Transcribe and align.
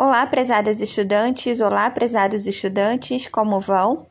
Olá, 0.00 0.24
prezadas 0.28 0.80
estudantes, 0.80 1.58
olá, 1.58 1.90
prezados 1.90 2.46
estudantes, 2.46 3.26
como 3.26 3.60
vão? 3.60 4.06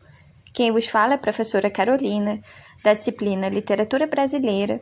Quem 0.54 0.70
vos 0.70 0.86
fala 0.86 1.13
é 1.13 1.16
a 1.16 1.17
professora 1.17 1.70
Carolina, 1.70 2.42
da 2.83 2.94
disciplina 2.94 3.47
Literatura 3.47 4.05
Brasileira, 4.05 4.81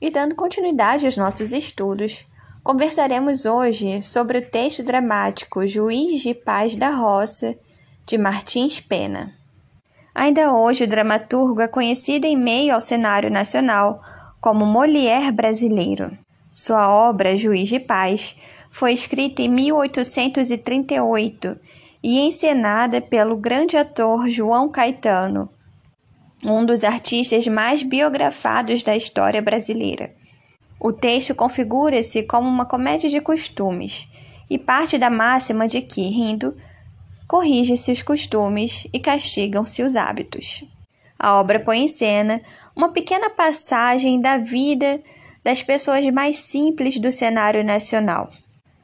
e 0.00 0.12
dando 0.12 0.36
continuidade 0.36 1.06
aos 1.06 1.16
nossos 1.16 1.50
estudos, 1.50 2.24
conversaremos 2.62 3.46
hoje 3.46 4.00
sobre 4.00 4.38
o 4.38 4.48
texto 4.48 4.84
dramático 4.84 5.66
Juiz 5.66 6.22
de 6.22 6.34
Paz 6.34 6.76
da 6.76 6.90
Roça, 6.90 7.58
de 8.06 8.16
Martins 8.16 8.78
Pena. 8.78 9.34
Ainda 10.14 10.52
hoje, 10.52 10.84
o 10.84 10.88
dramaturgo 10.88 11.62
é 11.62 11.66
conhecido 11.66 12.26
em 12.26 12.36
meio 12.36 12.74
ao 12.74 12.80
cenário 12.80 13.28
nacional 13.28 14.00
como 14.40 14.64
Molière 14.64 15.32
brasileiro. 15.32 16.16
Sua 16.48 16.88
obra 16.88 17.34
Juiz 17.34 17.68
de 17.68 17.80
Paz 17.80 18.36
foi 18.70 18.92
escrita 18.92 19.42
em 19.42 19.48
1838 19.48 21.58
e 22.02 22.20
encenada 22.20 23.00
pelo 23.00 23.36
grande 23.36 23.76
ator 23.76 24.28
João 24.28 24.68
Caetano, 24.68 25.48
um 26.44 26.64
dos 26.64 26.84
artistas 26.84 27.46
mais 27.48 27.82
biografados 27.82 28.82
da 28.82 28.96
história 28.96 29.42
brasileira. 29.42 30.14
O 30.80 30.92
texto 30.92 31.34
configura-se 31.34 32.22
como 32.22 32.48
uma 32.48 32.64
comédia 32.64 33.10
de 33.10 33.20
costumes 33.20 34.08
e 34.48 34.56
parte 34.56 34.96
da 34.96 35.10
máxima 35.10 35.66
de 35.66 35.82
que, 35.82 36.02
rindo, 36.02 36.56
corrige-se 37.26 37.90
os 37.90 38.02
costumes 38.02 38.86
e 38.92 39.00
castigam-se 39.00 39.82
os 39.82 39.96
hábitos. 39.96 40.64
A 41.18 41.34
obra 41.34 41.58
põe 41.58 41.80
em 41.80 41.88
cena 41.88 42.40
uma 42.76 42.92
pequena 42.92 43.28
passagem 43.28 44.20
da 44.20 44.38
vida 44.38 45.02
das 45.42 45.62
pessoas 45.62 46.08
mais 46.10 46.36
simples 46.36 47.00
do 47.00 47.10
cenário 47.10 47.64
nacional. 47.64 48.30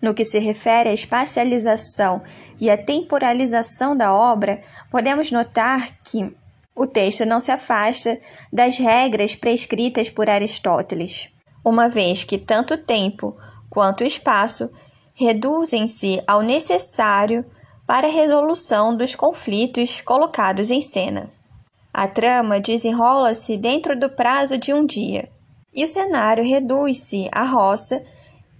No 0.04 0.12
que 0.12 0.22
se 0.22 0.38
refere 0.38 0.90
à 0.90 0.92
espacialização 0.92 2.20
e 2.60 2.68
à 2.68 2.76
temporalização 2.76 3.96
da 3.96 4.12
obra, 4.12 4.60
podemos 4.90 5.30
notar 5.30 5.80
que 6.04 6.30
o 6.76 6.86
texto 6.86 7.24
não 7.24 7.40
se 7.40 7.50
afasta 7.50 8.20
das 8.52 8.76
regras 8.76 9.34
prescritas 9.34 10.10
por 10.10 10.28
Aristóteles, 10.28 11.30
uma 11.64 11.88
vez 11.88 12.22
que 12.22 12.36
tanto 12.36 12.76
tempo 12.76 13.34
quanto 13.70 14.04
espaço 14.04 14.70
reduzem-se 15.14 16.22
ao 16.26 16.42
necessário 16.42 17.42
para 17.86 18.06
a 18.06 18.10
resolução 18.10 18.94
dos 18.94 19.14
conflitos 19.14 20.02
colocados 20.02 20.70
em 20.70 20.82
cena. 20.82 21.32
A 21.94 22.06
trama 22.06 22.60
desenrola-se 22.60 23.56
dentro 23.56 23.98
do 23.98 24.10
prazo 24.10 24.58
de 24.58 24.70
um 24.74 24.84
dia, 24.84 25.30
e 25.72 25.82
o 25.82 25.88
cenário 25.88 26.44
reduz-se 26.44 27.26
à 27.32 27.44
roça 27.44 28.04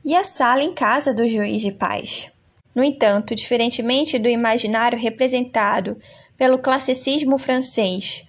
e 0.04 0.14
à 0.14 0.22
sala 0.22 0.62
em 0.62 0.72
casa 0.72 1.14
do 1.14 1.26
juiz 1.26 1.62
de 1.62 1.72
paz. 1.72 2.30
No 2.74 2.82
entanto, 2.84 3.34
diferentemente 3.34 4.18
do 4.18 4.28
imaginário 4.28 4.98
representado 4.98 5.96
pelo 6.36 6.58
classicismo 6.58 7.38
francês 7.38 8.26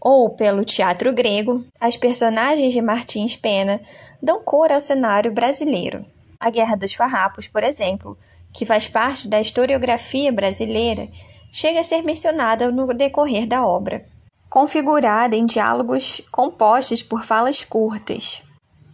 ou 0.00 0.30
pelo 0.30 0.64
teatro 0.64 1.12
grego, 1.12 1.64
as 1.80 1.96
personagens 1.96 2.72
de 2.72 2.80
Martins 2.80 3.36
Pena 3.36 3.80
dão 4.22 4.42
cor 4.42 4.70
ao 4.70 4.80
cenário 4.80 5.32
brasileiro. 5.32 6.04
A 6.38 6.48
Guerra 6.48 6.76
dos 6.76 6.94
Farrapos, 6.94 7.48
por 7.48 7.62
exemplo, 7.62 8.16
que 8.52 8.64
faz 8.64 8.88
parte 8.88 9.28
da 9.28 9.40
historiografia 9.40 10.32
brasileira, 10.32 11.08
chega 11.52 11.80
a 11.80 11.84
ser 11.84 12.02
mencionada 12.02 12.70
no 12.70 12.92
decorrer 12.94 13.46
da 13.46 13.66
obra. 13.66 14.04
Configurada 14.48 15.36
em 15.36 15.46
diálogos 15.46 16.22
compostos 16.30 17.02
por 17.02 17.24
falas 17.24 17.62
curtas, 17.62 18.42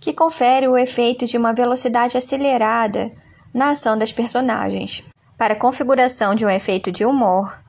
que 0.06 0.12
confere 0.12 0.68
o 0.68 0.78
efeito 0.78 1.26
de 1.26 1.36
uma 1.36 1.52
velocidade 1.52 2.16
acelerada 2.16 3.10
na 3.52 3.70
ação 3.70 3.98
das 3.98 4.12
personagens. 4.12 5.02
Para 5.36 5.54
a 5.54 5.58
configuração 5.58 6.32
de 6.32 6.46
um 6.46 6.48
efeito 6.48 6.92
de 6.92 7.04
humor, 7.04 7.60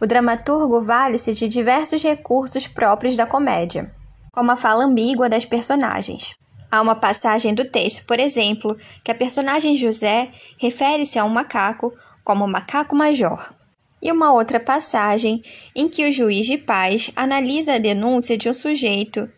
o 0.00 0.04
dramaturgo 0.04 0.82
vale-se 0.82 1.32
de 1.32 1.46
diversos 1.46 2.02
recursos 2.02 2.66
próprios 2.66 3.16
da 3.16 3.26
comédia, 3.26 3.94
como 4.32 4.50
a 4.50 4.56
fala 4.56 4.82
ambígua 4.82 5.28
das 5.28 5.44
personagens, 5.44 6.34
Há 6.68 6.82
uma 6.82 6.96
passagem 6.96 7.54
do 7.54 7.64
texto, 7.64 8.04
por 8.04 8.18
exemplo, 8.18 8.76
que 9.04 9.12
a 9.12 9.14
personagem 9.14 9.76
José 9.76 10.32
refere-se 10.58 11.16
a 11.20 11.24
um 11.24 11.28
macaco 11.28 11.92
como 12.24 12.48
macaco 12.48 12.96
major. 12.96 13.54
E 14.02 14.10
uma 14.10 14.32
outra 14.32 14.58
passagem 14.58 15.40
em 15.76 15.88
que 15.88 16.08
o 16.08 16.12
juiz 16.12 16.44
de 16.44 16.58
paz 16.58 17.12
analisa 17.14 17.74
a 17.74 17.78
denúncia 17.78 18.36
de 18.36 18.48
um 18.48 18.52
sujeito 18.52 19.30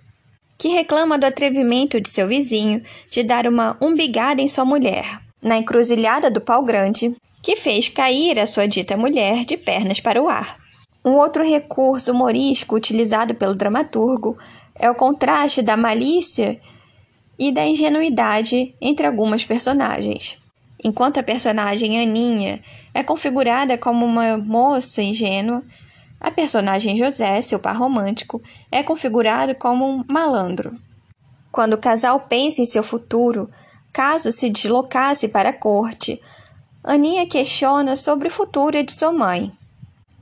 que 0.59 0.69
reclama 0.69 1.19
do 1.19 1.27
atrevimento 1.27 2.01
de 2.01 2.09
seu 2.09 2.27
vizinho 2.27 2.83
de 3.11 3.23
dar 3.23 3.47
uma 3.47 3.77
umbigada 3.81 4.41
em 4.41 4.49
sua 4.49 4.65
mulher, 4.65 5.21
na 5.43 5.59
encruzilhada 5.59 6.31
do 6.31 6.41
pau 6.41 6.63
grande, 6.63 7.15
que 7.43 7.57
fez 7.57 7.89
cair 7.89 8.39
a 8.39 8.47
sua 8.47 8.67
dita 8.67 8.97
mulher 8.97 9.45
de 9.45 9.57
pernas 9.57 10.01
para 10.01 10.23
o 10.23 10.29
ar. 10.29 10.57
Um 11.05 11.13
outro 11.13 11.45
recurso 11.45 12.11
humorístico 12.11 12.75
utilizado 12.75 13.35
pelo 13.35 13.55
dramaturgo 13.55 14.37
é 14.75 14.91
o 14.91 14.95
contraste 14.95 15.63
da 15.63 15.77
malícia 15.77 16.61
e 17.39 17.53
da 17.53 17.65
ingenuidade 17.65 18.75
entre 18.81 19.07
algumas 19.07 19.45
personagens. 19.45 20.39
Enquanto 20.83 21.19
a 21.19 21.23
personagem 21.23 22.01
Aninha 22.01 22.61
é 22.93 23.03
configurada 23.03 23.79
como 23.79 24.05
uma 24.05 24.37
moça 24.37 25.03
ingênua, 25.03 25.63
a 26.27 26.31
personagem 26.33 26.97
José, 26.97 27.41
seu 27.41 27.57
par 27.57 27.77
romântico, 27.77 28.43
é 28.69 28.83
configurado 28.83 29.55
como 29.55 29.89
um 29.89 30.05
malandro. 30.09 30.77
Quando 31.53 31.75
o 31.75 31.79
casal 31.79 32.19
pensa 32.19 32.61
em 32.61 32.67
seu 32.67 32.83
futuro, 32.83 33.49
caso 33.93 34.33
se 34.33 34.51
deslocasse 34.51 35.29
para 35.29 35.51
a 35.51 35.53
corte, 35.53 36.21
Aninha 36.83 37.29
questiona 37.29 37.95
sobre 37.95 38.27
o 38.27 38.31
futuro 38.31 38.83
de 38.83 38.93
sua 38.93 39.13
mãe. 39.13 39.53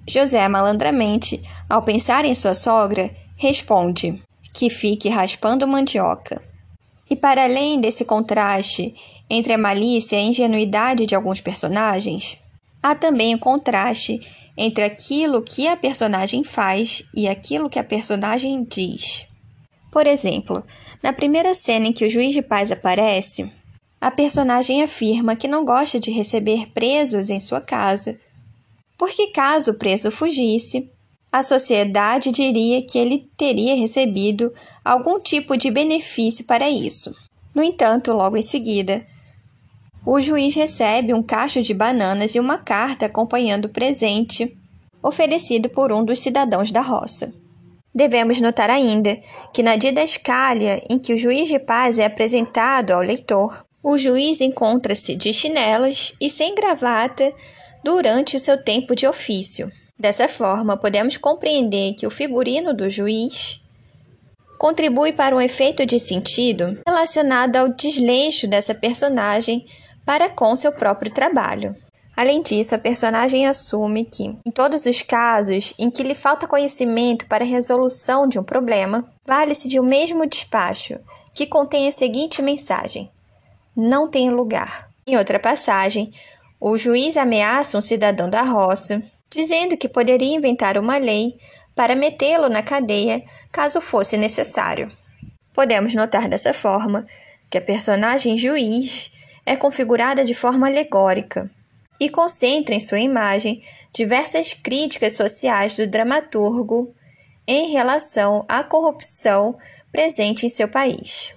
José, 0.07 0.47
malandramente, 0.47 1.43
ao 1.71 1.81
pensar 1.81 2.27
em 2.27 2.35
sua 2.35 2.53
sogra, 2.55 3.11
responde 3.35 4.23
que 4.53 4.69
fique 4.69 5.09
raspando 5.09 5.67
mandioca. 5.67 6.43
E 7.09 7.17
para 7.17 7.45
além 7.45 7.81
desse 7.81 8.05
contraste 8.05 8.95
entre 9.31 9.55
a 9.55 9.59
malícia 9.59 10.17
e 10.17 10.19
a 10.19 10.27
ingenuidade 10.27 11.07
de 11.07 11.15
alguns 11.15 11.41
personagens, 11.41 12.44
há 12.85 12.95
também 12.95 13.35
o 13.35 13.39
contraste 13.39 14.21
entre 14.59 14.85
aquilo 14.85 15.41
que 15.41 15.67
a 15.67 15.75
personagem 15.75 16.45
faz 16.45 17.03
e 17.15 17.27
aquilo 17.27 17.71
que 17.71 17.79
a 17.79 17.85
personagem 17.85 18.63
diz. 18.63 19.27
Por 19.91 20.07
exemplo, 20.07 20.63
na 21.03 21.11
primeira 21.11 21.55
cena 21.55 21.87
em 21.87 21.95
que 21.95 22.05
o 22.05 22.11
juiz 22.11 22.35
de 22.35 22.43
paz 22.43 22.71
aparece, 22.71 23.51
a 23.99 24.11
personagem 24.11 24.83
afirma 24.83 25.35
que 25.35 25.49
não 25.49 25.65
gosta 25.65 25.99
de 25.99 26.11
receber 26.11 26.73
presos 26.75 27.31
em 27.31 27.41
sua 27.41 27.59
casa, 27.59 28.21
porque 28.99 29.29
caso 29.29 29.71
o 29.71 29.79
preso 29.79 30.11
fugisse, 30.11 30.91
a 31.33 31.43
sociedade 31.43 32.31
diria 32.31 32.85
que 32.85 32.99
ele 32.99 33.31
teria 33.35 33.75
recebido 33.75 34.53
algum 34.85 35.19
tipo 35.19 35.57
de 35.57 35.71
benefício 35.71 36.45
para 36.45 36.69
isso. 36.69 37.17
No 37.55 37.63
entanto, 37.63 38.13
logo 38.13 38.37
em 38.37 38.43
seguida, 38.43 39.07
o 40.07 40.21
juiz 40.21 40.55
recebe 40.55 41.15
um 41.15 41.23
cacho 41.23 41.63
de 41.63 41.73
bananas 41.73 42.35
e 42.35 42.41
uma 42.41 42.59
carta 42.59 43.07
acompanhando 43.07 43.67
o 43.67 43.71
presente 43.71 44.57
oferecido 45.03 45.69
por 45.69 45.93
um 45.93 46.05
dos 46.05 46.19
cidadãos 46.19 46.71
da 46.71 46.81
roça. 46.81 47.33
Devemos 47.95 48.41
notar 48.41 48.71
ainda 48.71 49.19
que 49.53 49.63
na 49.63 49.77
didascália 49.77 50.83
em 50.91 50.99
que 50.99 51.15
o 51.15 51.19
juiz 51.19 51.49
de 51.49 51.59
paz 51.59 51.99
é 51.99 52.05
apresentado 52.05 52.91
ao 52.91 53.01
leitor, 53.01 53.65
o 53.83 53.97
juiz 53.97 54.41
encontra-se 54.41 55.15
de 55.15 55.33
chinelas 55.33 56.13
e 56.21 56.29
sem 56.29 56.55
gravata 56.55 57.33
durante 57.85 58.37
o 58.37 58.41
seu 58.41 58.63
tempo 58.63 58.97
de 58.97 59.07
ofício. 59.07 59.71
Dessa 59.99 60.27
forma, 60.27 60.77
podemos 60.77 61.17
compreender 61.17 61.95
que 61.95 62.07
o 62.07 62.11
figurino 62.11 62.75
do 62.75 62.91
juiz 62.91 63.61
contribui 64.59 65.13
para 65.13 65.37
um 65.37 65.41
efeito 65.41 65.87
de 65.87 66.01
sentido 66.01 66.79
relacionado 66.87 67.57
ao 67.57 67.69
desleixo 67.69 68.49
dessa 68.49 68.75
personagem 68.75 69.65
para 70.05 70.29
com 70.29 70.55
seu 70.55 70.73
próprio 70.73 71.13
trabalho. 71.13 71.75
Além 72.17 72.41
disso, 72.43 72.75
a 72.75 72.79
personagem 72.79 73.47
assume 73.47 74.05
que, 74.05 74.25
em 74.47 74.51
todos 74.53 74.87
os 74.87 75.03
casos 75.03 75.75
em 75.79 75.91
que 75.91 76.03
lhe 76.03 76.15
falta 76.15 76.47
conhecimento 76.47 77.27
para 77.27 77.45
a 77.45 77.47
resolução 77.47 78.29
de 78.29 78.39
um 78.39 78.45
problema, 78.45 79.05
vale-se 79.27 79.69
de 79.69 79.81
um 79.81 79.83
mesmo 79.83 80.25
despacho 80.27 80.99
que 81.33 81.47
contém 81.47 81.89
a 81.89 81.93
seguinte 81.93 82.41
mensagem: 82.41 83.11
Não 83.77 84.09
tem 84.09 84.31
lugar. 84.31 84.89
Em 85.07 85.17
outra 85.17 85.41
passagem, 85.41 86.13
o 86.61 86.79
juiz 86.79 87.17
ameaça 87.17 87.77
um 87.77 87.83
cidadão 87.83 88.31
da 88.31 88.43
roça 88.43 89.03
dizendo 89.29 89.77
que 89.77 89.89
poderia 89.89 90.35
inventar 90.35 90.79
uma 90.79 90.97
lei 90.97 91.37
para 91.75 91.97
metê-lo 91.97 92.49
na 92.49 92.63
cadeia 92.63 93.25
caso 93.51 93.81
fosse 93.81 94.17
necessário. 94.17 94.89
Podemos 95.53 95.93
notar 95.93 96.29
dessa 96.29 96.55
forma 96.55 97.05
que 97.51 97.59
a 97.59 97.61
personagem 97.61 98.39
juiz 98.39 99.11
é 99.47 99.57
configurada 99.57 100.25
de 100.25 100.35
forma 100.35 100.67
alegórica 100.67 101.51
e 102.01 102.09
concentra 102.09 102.75
em 102.75 102.81
sua 102.81 103.01
imagem 103.01 103.63
diversas 103.95 104.53
críticas 104.53 105.15
sociais 105.15 105.77
do 105.77 105.87
dramaturgo 105.87 106.95
em 107.47 107.71
relação 107.71 108.45
à 108.49 108.63
corrupção 108.63 109.57
presente 109.93 110.47
em 110.47 110.49
seu 110.49 110.69
país. 110.69 111.33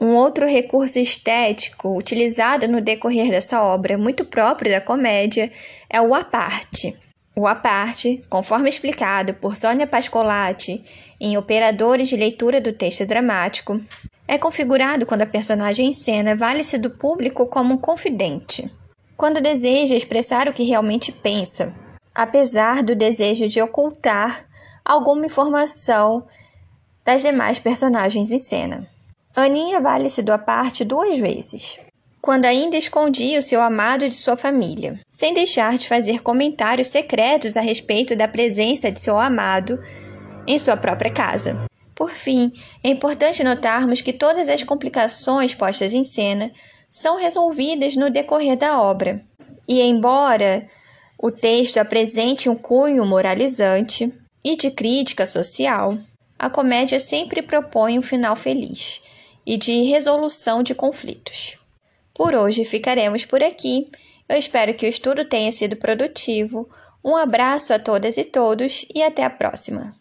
Um 0.00 0.14
outro 0.14 0.46
recurso 0.46 0.98
estético 0.98 1.96
utilizado 1.96 2.66
no 2.66 2.80
decorrer 2.80 3.28
dessa 3.28 3.62
obra, 3.62 3.98
muito 3.98 4.24
próprio 4.24 4.70
da 4.72 4.80
comédia, 4.80 5.52
é 5.90 6.00
o 6.00 6.14
aparte. 6.14 6.96
O 7.36 7.46
aparte, 7.46 8.20
conforme 8.28 8.68
explicado 8.68 9.34
por 9.34 9.56
Sônia 9.56 9.86
Pascolati 9.86 10.82
em 11.20 11.36
Operadores 11.36 12.08
de 12.08 12.16
Leitura 12.16 12.60
do 12.60 12.72
Texto 12.72 13.06
Dramático, 13.06 13.80
é 14.30 14.38
configurado 14.38 15.04
quando 15.04 15.22
a 15.22 15.26
personagem 15.26 15.88
em 15.88 15.92
cena 15.92 16.36
vale-se 16.36 16.78
do 16.78 16.88
público 16.88 17.46
como 17.46 17.74
um 17.74 17.76
confidente, 17.76 18.70
quando 19.16 19.40
deseja 19.40 19.96
expressar 19.96 20.48
o 20.48 20.52
que 20.52 20.62
realmente 20.62 21.10
pensa, 21.10 21.74
apesar 22.14 22.84
do 22.84 22.94
desejo 22.94 23.48
de 23.48 23.60
ocultar 23.60 24.46
alguma 24.84 25.26
informação 25.26 26.24
das 27.04 27.22
demais 27.22 27.58
personagens 27.58 28.30
em 28.30 28.38
cena. 28.38 28.86
Aninha 29.34 29.80
vale-se 29.80 30.22
do 30.22 30.32
aparte 30.32 30.84
duas 30.84 31.18
vezes. 31.18 31.80
Quando 32.22 32.44
ainda 32.44 32.76
escondia 32.76 33.40
o 33.40 33.42
seu 33.42 33.60
amado 33.60 34.08
de 34.08 34.14
sua 34.14 34.36
família, 34.36 35.00
sem 35.10 35.34
deixar 35.34 35.76
de 35.76 35.88
fazer 35.88 36.22
comentários 36.22 36.86
secretos 36.86 37.56
a 37.56 37.60
respeito 37.60 38.14
da 38.14 38.28
presença 38.28 38.92
de 38.92 39.00
seu 39.00 39.18
amado 39.18 39.76
em 40.46 40.56
sua 40.56 40.76
própria 40.76 41.10
casa. 41.10 41.69
Por 42.00 42.12
fim, 42.12 42.50
é 42.82 42.88
importante 42.88 43.44
notarmos 43.44 44.00
que 44.00 44.14
todas 44.14 44.48
as 44.48 44.64
complicações 44.64 45.54
postas 45.54 45.92
em 45.92 46.02
cena 46.02 46.50
são 46.90 47.18
resolvidas 47.18 47.94
no 47.94 48.08
decorrer 48.08 48.56
da 48.56 48.80
obra. 48.80 49.22
E 49.68 49.82
embora 49.82 50.66
o 51.18 51.30
texto 51.30 51.76
apresente 51.76 52.48
um 52.48 52.56
cunho 52.56 53.04
moralizante 53.04 54.10
e 54.42 54.56
de 54.56 54.70
crítica 54.70 55.26
social, 55.26 55.98
a 56.38 56.48
comédia 56.48 56.98
sempre 56.98 57.42
propõe 57.42 57.98
um 57.98 58.02
final 58.02 58.34
feliz 58.34 59.02
e 59.44 59.58
de 59.58 59.82
resolução 59.82 60.62
de 60.62 60.74
conflitos. 60.74 61.58
Por 62.14 62.34
hoje 62.34 62.64
ficaremos 62.64 63.26
por 63.26 63.42
aqui. 63.42 63.84
Eu 64.26 64.38
espero 64.38 64.72
que 64.72 64.86
o 64.86 64.88
estudo 64.88 65.26
tenha 65.26 65.52
sido 65.52 65.76
produtivo. 65.76 66.66
Um 67.04 67.14
abraço 67.14 67.74
a 67.74 67.78
todas 67.78 68.16
e 68.16 68.24
todos 68.24 68.86
e 68.94 69.02
até 69.02 69.22
a 69.22 69.28
próxima! 69.28 69.99